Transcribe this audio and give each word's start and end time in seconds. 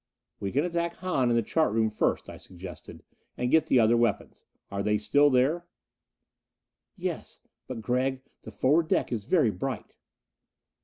"We 0.39 0.51
can 0.51 0.65
attack 0.65 0.95
Hahn 0.95 1.29
in 1.29 1.35
the 1.35 1.43
chart 1.43 1.71
room 1.73 1.91
first," 1.91 2.27
I 2.27 2.37
suggested. 2.37 3.03
"And 3.37 3.51
get 3.51 3.67
the 3.67 3.79
other 3.79 3.95
weapons. 3.95 4.45
Are 4.71 4.81
they 4.81 4.97
still 4.97 5.29
there?" 5.29 5.67
"Yes. 6.95 7.41
But 7.67 7.83
Gregg, 7.83 8.23
the 8.41 8.49
forward 8.49 8.87
deck 8.87 9.11
is 9.11 9.25
very 9.25 9.51
bright." 9.51 9.97